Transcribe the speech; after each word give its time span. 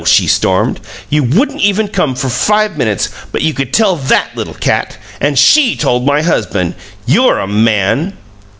she 0.03 0.25
stormed. 0.25 0.79
"You 1.11 1.21
wouldn't 1.21 1.61
even 1.61 1.87
come 1.87 2.15
for 2.15 2.27
five 2.27 2.75
minutes, 2.75 3.09
but 3.31 3.43
you 3.43 3.53
could 3.53 3.71
tell 3.71 3.95
that 3.97 4.35
little 4.35 4.55
cat! 4.55 4.97
And 5.21 5.37
SHE 5.37 5.75
told 5.75 6.07
my 6.07 6.23
husband! 6.23 6.73
You're 7.05 7.37
a 7.37 7.45
MAN!" 7.45 8.17